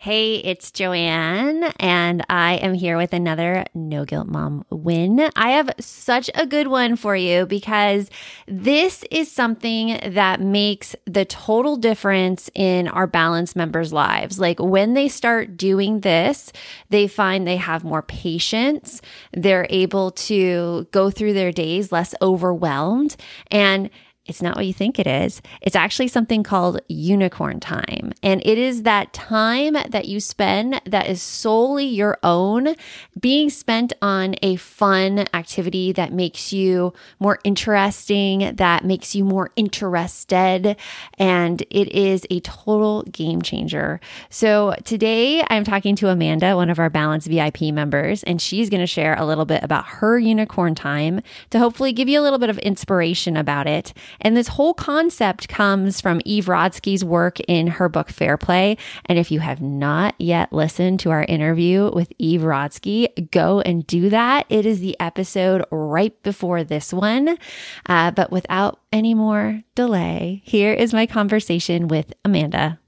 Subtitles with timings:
[0.00, 5.28] Hey, it's Joanne, and I am here with another No Guilt Mom win.
[5.34, 8.08] I have such a good one for you because
[8.46, 14.38] this is something that makes the total difference in our balance members' lives.
[14.38, 16.52] Like when they start doing this,
[16.90, 19.02] they find they have more patience,
[19.32, 23.16] they're able to go through their days less overwhelmed,
[23.50, 23.90] and
[24.28, 25.40] it's not what you think it is.
[25.62, 28.12] It's actually something called unicorn time.
[28.22, 32.76] And it is that time that you spend that is solely your own,
[33.18, 39.50] being spent on a fun activity that makes you more interesting, that makes you more
[39.56, 40.76] interested.
[41.18, 43.98] And it is a total game changer.
[44.28, 48.80] So today I'm talking to Amanda, one of our Balance VIP members, and she's going
[48.80, 52.38] to share a little bit about her unicorn time to hopefully give you a little
[52.38, 57.66] bit of inspiration about it and this whole concept comes from Eve Rodsky's work in
[57.66, 58.76] her book Fair Play.
[59.06, 63.86] And if you have not yet listened to our interview with Eve Rodsky, go and
[63.86, 64.46] do that.
[64.48, 67.38] It is the episode right before this one.
[67.86, 72.78] Uh, but without any more delay, here is my conversation with Amanda.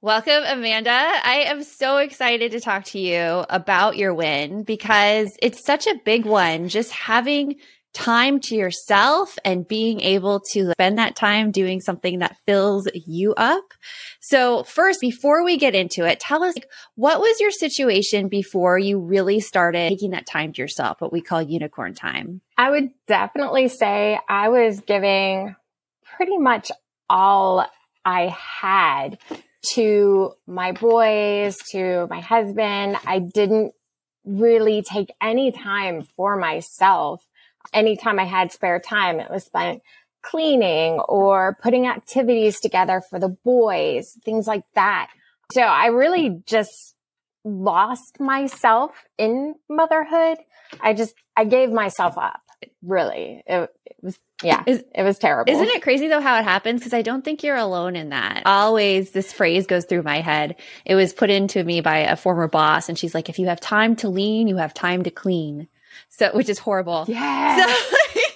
[0.00, 0.90] Welcome, Amanda.
[0.90, 6.00] I am so excited to talk to you about your win because it's such a
[6.04, 6.68] big one.
[6.68, 7.54] Just having
[7.92, 13.34] time to yourself and being able to spend that time doing something that fills you
[13.34, 13.74] up.
[14.20, 16.54] So first, before we get into it, tell us
[16.94, 21.20] what was your situation before you really started taking that time to yourself, what we
[21.20, 22.40] call unicorn time?
[22.56, 25.54] I would definitely say I was giving
[26.16, 26.70] pretty much
[27.08, 27.66] all
[28.04, 29.18] I had
[29.74, 32.96] to my boys, to my husband.
[33.06, 33.74] I didn't
[34.24, 37.24] really take any time for myself
[37.72, 39.82] anytime I had spare time, it was spent
[40.22, 45.10] cleaning or putting activities together for the boys, things like that.
[45.52, 46.94] So I really just
[47.44, 50.38] lost myself in motherhood.
[50.80, 52.40] I just, I gave myself up.
[52.82, 53.42] Really.
[53.46, 55.52] It, it was, yeah, Is, it was terrible.
[55.52, 56.80] Isn't it crazy though how it happens?
[56.80, 58.42] Because I don't think you're alone in that.
[58.46, 60.56] Always this phrase goes through my head.
[60.84, 63.60] It was put into me by a former boss and she's like, if you have
[63.60, 65.68] time to lean, you have time to clean.
[66.12, 67.06] So, which is horrible.
[67.08, 67.66] Yeah.
[67.66, 67.74] So,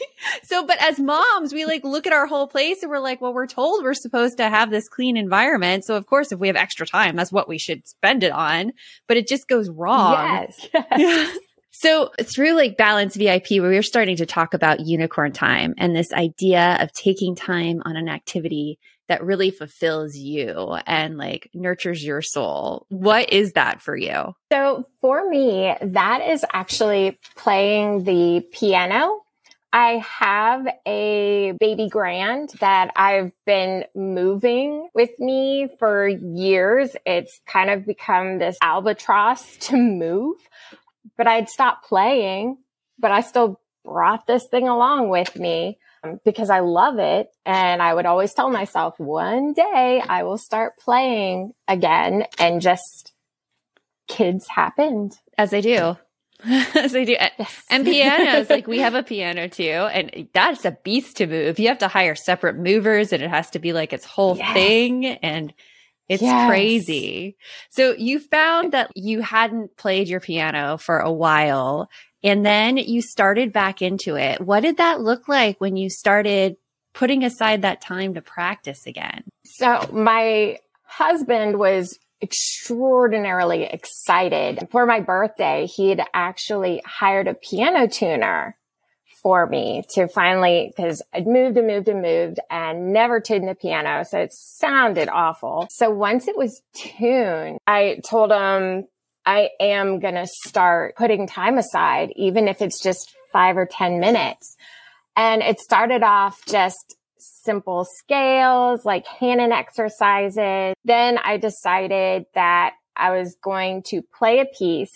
[0.43, 3.35] so, but as moms, we like look at our whole place and we're like, well,
[3.35, 5.85] we're told we're supposed to have this clean environment.
[5.85, 8.73] So of course, if we have extra time, that's what we should spend it on,
[9.07, 10.15] but it just goes wrong.
[10.15, 10.69] Yes.
[10.97, 11.39] yes.
[11.79, 16.11] So through like Balance VIP, we were starting to talk about unicorn time and this
[16.11, 22.23] idea of taking time on an activity that really fulfills you and like nurtures your
[22.23, 22.87] soul.
[22.89, 24.35] What is that for you?
[24.53, 29.21] So for me, that is actually playing the piano.
[29.73, 36.97] I have a baby grand that I've been moving with me for years.
[37.05, 40.37] It's kind of become this albatross to move,
[41.17, 42.59] but I'd stopped playing,
[42.99, 47.31] but I still brought this thing along with me um, because I love it.
[47.45, 53.13] And I would always tell myself one day I will start playing again and just
[54.09, 55.19] kids happened.
[55.39, 55.97] As they do.
[56.45, 57.13] As they do.
[57.13, 57.65] Yes.
[57.71, 61.59] And pianos, like we have a piano too, and that's a beast to move.
[61.59, 64.53] You have to hire separate movers and it has to be like its whole yes.
[64.53, 65.07] thing.
[65.07, 65.53] And
[66.09, 66.49] it's yes.
[66.49, 67.37] crazy.
[67.71, 71.89] So you found that you hadn't played your piano for a while
[72.27, 74.41] and then you started back into it.
[74.41, 76.57] What did that look like when you started
[76.93, 79.23] putting aside that time to practice again?
[79.45, 84.69] So my husband was extraordinarily excited.
[84.71, 88.57] For my birthday, he had actually hired a piano tuner
[89.23, 93.55] for me to finally, because I'd moved and moved and moved and never tuned the
[93.55, 94.05] piano.
[94.05, 95.69] So it sounded awful.
[95.71, 98.87] So once it was tuned, I told him
[99.27, 103.99] I am going to start putting time aside, even if it's just five or 10
[104.01, 104.57] minutes.
[105.17, 110.75] And it started off just simple scales, like Hanon exercises.
[110.85, 114.93] Then I decided that I was going to play a piece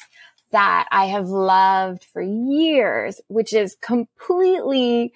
[0.52, 5.12] that I have loved for years, which is completely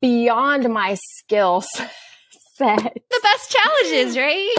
[0.00, 1.60] beyond my skill
[2.56, 2.94] set.
[3.10, 4.54] The best challenges, right?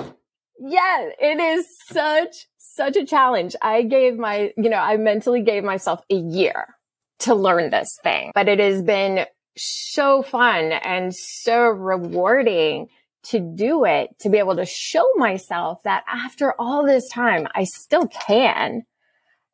[0.60, 2.48] yeah, it is such,
[2.80, 3.58] such a challenge.
[3.62, 6.76] I gave my, you know, I mentally gave myself a year
[7.20, 9.26] to learn this thing, but it has been
[9.58, 12.88] so fun and so rewarding
[13.24, 17.66] to do it, to be able to show myself that after all this time, I
[17.66, 18.84] still can.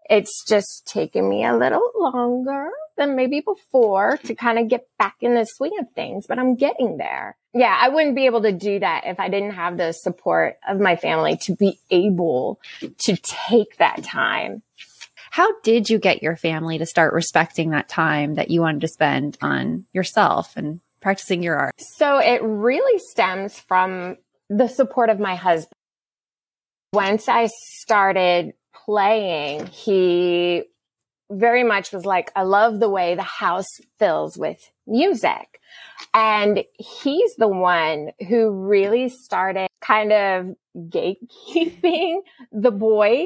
[0.07, 5.15] It's just taken me a little longer than maybe before to kind of get back
[5.21, 7.37] in the swing of things, but I'm getting there.
[7.53, 10.79] Yeah, I wouldn't be able to do that if I didn't have the support of
[10.79, 12.59] my family to be able
[12.99, 14.61] to take that time
[15.35, 18.87] how did you get your family to start respecting that time that you wanted to
[18.87, 21.73] spend on yourself and practicing your art?
[21.77, 24.15] So it really stems from
[24.49, 25.73] the support of my husband.
[26.93, 27.49] Once I
[27.81, 28.53] started
[28.85, 30.63] playing, he
[31.31, 35.59] very much was like, I love the way the house fills with music.
[36.13, 42.19] And he's the one who really started kind of gatekeeping
[42.51, 43.25] the boys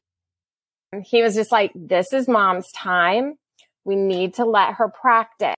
[1.04, 3.36] he was just like, this is mom's time.
[3.86, 5.56] We need to let her practice.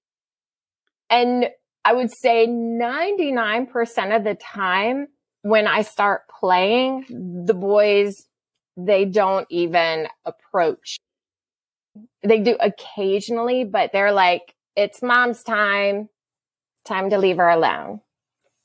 [1.09, 1.47] And
[1.83, 5.07] I would say 99% of the time
[5.41, 7.05] when I start playing,
[7.45, 8.15] the boys,
[8.77, 10.97] they don't even approach.
[12.23, 16.09] They do occasionally, but they're like, it's mom's time.
[16.85, 18.01] Time to leave her alone.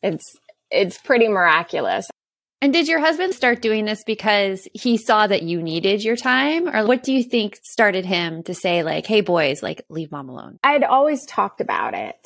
[0.02, 0.36] It's,
[0.70, 2.08] it's pretty miraculous.
[2.62, 6.68] And did your husband start doing this because he saw that you needed your time?
[6.68, 10.30] Or what do you think started him to say, like, hey, boys, like, leave mom
[10.30, 10.58] alone?
[10.64, 12.16] I'd always talked about it,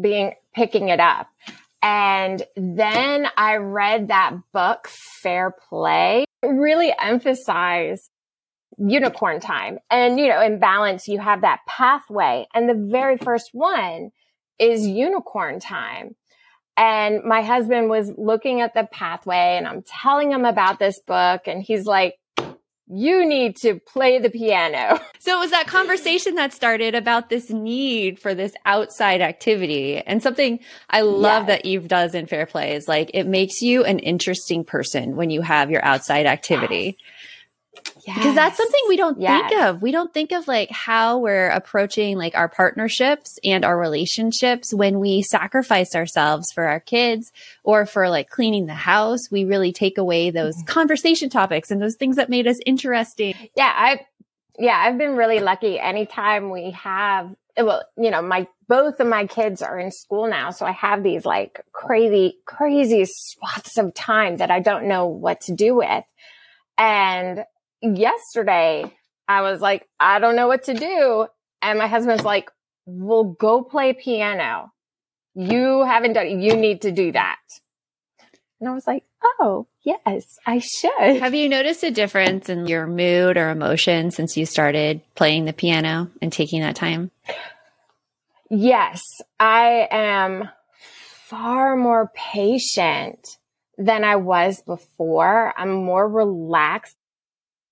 [0.00, 1.28] being picking it up.
[1.82, 4.88] And then I read that book,
[5.22, 8.08] Fair Play, it really emphasized
[8.78, 9.78] unicorn time.
[9.90, 12.46] And, you know, in balance, you have that pathway.
[12.54, 14.10] And the very first one
[14.58, 16.14] is unicorn time.
[16.76, 21.42] And my husband was looking at the pathway and I'm telling him about this book
[21.46, 22.14] and he's like,
[22.92, 25.00] you need to play the piano.
[25.22, 30.22] So it was that conversation that started about this need for this outside activity and
[30.22, 31.48] something I love yes.
[31.48, 35.28] that Eve does in Fair Play is like it makes you an interesting person when
[35.28, 36.96] you have your outside activity.
[36.98, 37.19] Yes.
[38.06, 38.18] Yes.
[38.18, 39.50] Because that's something we don't yes.
[39.50, 39.82] think of.
[39.82, 45.00] We don't think of like how we're approaching like our partnerships and our relationships when
[45.00, 49.30] we sacrifice ourselves for our kids or for like cleaning the house.
[49.30, 50.66] We really take away those mm-hmm.
[50.66, 53.34] conversation topics and those things that made us interesting.
[53.56, 54.06] Yeah, I
[54.58, 59.26] yeah, I've been really lucky anytime we have well, you know, my both of my
[59.26, 64.38] kids are in school now, so I have these like crazy crazy swaths of time
[64.38, 66.04] that I don't know what to do with.
[66.78, 67.44] And
[67.82, 68.92] yesterday
[69.28, 71.26] I was like, I don't know what to do.
[71.62, 72.50] And my husband's like,
[72.86, 74.72] well, go play piano.
[75.34, 76.40] You haven't done it.
[76.40, 77.38] You need to do that.
[78.58, 81.20] And I was like, oh, yes, I should.
[81.20, 85.52] Have you noticed a difference in your mood or emotion since you started playing the
[85.52, 87.10] piano and taking that time?
[88.50, 89.00] Yes,
[89.38, 90.48] I am
[91.28, 93.38] far more patient
[93.78, 95.54] than I was before.
[95.56, 96.96] I'm more relaxed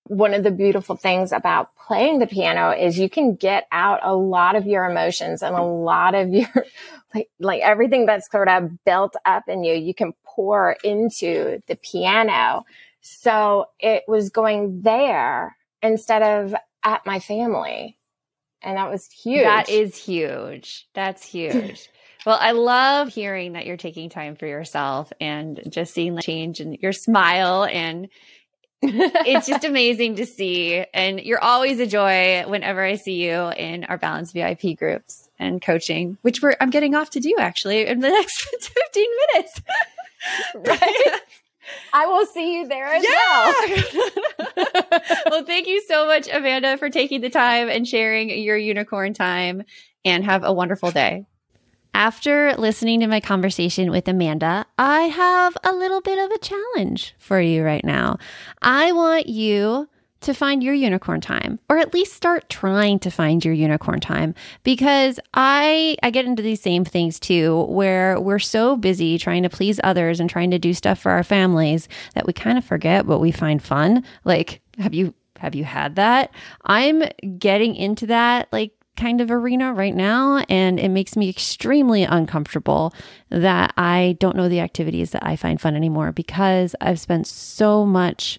[0.09, 4.15] one of the beautiful things about playing the piano is you can get out a
[4.15, 6.49] lot of your emotions and a lot of your
[7.15, 11.77] like like everything that's sort of built up in you you can pour into the
[11.77, 12.65] piano
[13.01, 17.97] so it was going there instead of at my family
[18.63, 19.45] And that was huge.
[19.45, 20.89] That is huge.
[20.95, 21.89] That's huge.
[22.27, 26.61] well, I love hearing that you're taking time for yourself and just seeing the change
[26.61, 28.09] in your smile and
[28.83, 30.85] it's just amazing to see.
[30.95, 35.61] And you're always a joy whenever I see you in our Balance VIP groups and
[35.61, 39.63] coaching, which we're I'm getting off to do actually in the next 15 minutes.
[40.55, 41.21] right?
[41.93, 43.77] I will see you there as yeah!
[44.57, 45.01] well.
[45.31, 49.65] well, thank you so much, Amanda, for taking the time and sharing your unicorn time.
[50.05, 51.27] And have a wonderful day.
[51.95, 57.15] After listening to my conversation with Amanda, I have a little bit of a challenge
[57.19, 58.19] for you right now.
[58.63, 59.89] I want you
[60.21, 64.35] to find your unicorn time or at least start trying to find your unicorn time
[64.65, 69.49] because I I get into these same things too where we're so busy trying to
[69.49, 73.07] please others and trying to do stuff for our families that we kind of forget
[73.07, 74.05] what we find fun.
[74.25, 76.35] Like have you have you had that?
[76.65, 77.05] I'm
[77.39, 80.45] getting into that like kind of arena right now.
[80.49, 82.93] And it makes me extremely uncomfortable
[83.31, 87.87] that I don't know the activities that I find fun anymore because I've spent so
[87.87, 88.39] much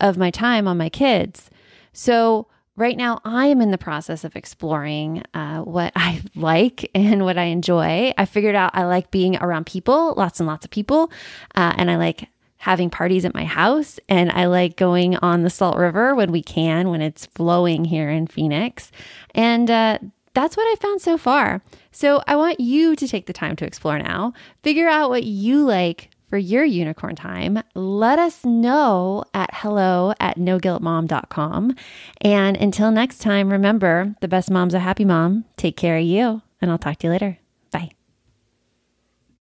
[0.00, 1.50] of my time on my kids.
[1.92, 7.24] So, right now, I am in the process of exploring uh, what I like and
[7.24, 8.12] what I enjoy.
[8.18, 11.10] I figured out I like being around people, lots and lots of people,
[11.54, 12.28] uh, and I like
[12.64, 16.42] having parties at my house and I like going on the Salt River when we
[16.42, 18.90] can, when it's flowing here in Phoenix.
[19.34, 19.98] And uh,
[20.32, 21.60] that's what I found so far.
[21.92, 25.62] So I want you to take the time to explore now, figure out what you
[25.62, 27.62] like for your unicorn time.
[27.74, 31.76] Let us know at hello at noguiltmom.com.
[32.22, 35.44] And until next time, remember the best mom's a happy mom.
[35.58, 37.43] Take care of you, and I'll talk to you later.